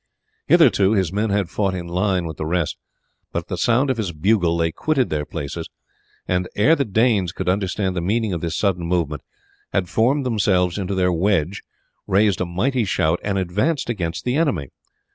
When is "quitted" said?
4.71-5.11